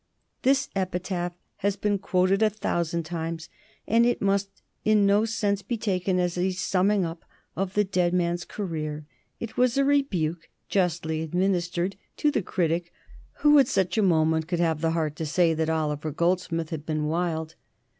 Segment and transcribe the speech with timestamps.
[0.41, 3.49] This epitaph has been quoted a thousand times,
[3.87, 7.23] but it must in no sense be taken as a summing up
[7.55, 9.05] of the dead man's career.
[9.39, 12.91] It was a rebuke, justly administered, to the critic
[13.43, 16.83] who at such a moment could have the heart to say that Oliver Goldsmith had
[16.83, 17.53] been wild.